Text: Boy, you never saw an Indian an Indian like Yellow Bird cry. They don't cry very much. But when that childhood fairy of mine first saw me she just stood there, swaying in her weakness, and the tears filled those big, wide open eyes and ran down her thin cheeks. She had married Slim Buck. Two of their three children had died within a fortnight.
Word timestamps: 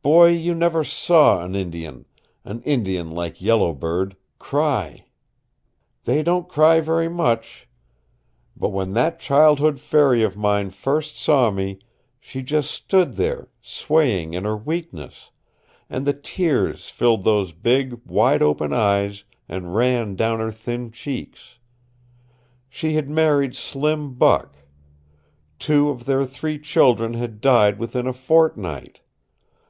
Boy, 0.00 0.28
you 0.28 0.54
never 0.54 0.84
saw 0.84 1.44
an 1.44 1.54
Indian 1.54 2.06
an 2.42 2.62
Indian 2.62 3.10
like 3.10 3.42
Yellow 3.42 3.74
Bird 3.74 4.16
cry. 4.38 5.04
They 6.04 6.22
don't 6.22 6.48
cry 6.48 6.80
very 6.80 7.10
much. 7.10 7.68
But 8.56 8.70
when 8.70 8.94
that 8.94 9.20
childhood 9.20 9.78
fairy 9.78 10.22
of 10.22 10.34
mine 10.34 10.70
first 10.70 11.14
saw 11.18 11.50
me 11.50 11.80
she 12.18 12.40
just 12.42 12.70
stood 12.70 13.14
there, 13.14 13.48
swaying 13.60 14.32
in 14.32 14.44
her 14.44 14.56
weakness, 14.56 15.28
and 15.90 16.06
the 16.06 16.14
tears 16.14 16.88
filled 16.88 17.24
those 17.24 17.52
big, 17.52 18.00
wide 18.06 18.40
open 18.40 18.72
eyes 18.72 19.24
and 19.46 19.74
ran 19.74 20.16
down 20.16 20.40
her 20.40 20.50
thin 20.50 20.90
cheeks. 20.90 21.58
She 22.70 22.94
had 22.94 23.10
married 23.10 23.54
Slim 23.54 24.14
Buck. 24.14 24.56
Two 25.58 25.90
of 25.90 26.06
their 26.06 26.24
three 26.24 26.58
children 26.58 27.12
had 27.12 27.42
died 27.42 27.78
within 27.78 28.06
a 28.06 28.14
fortnight. 28.14 29.00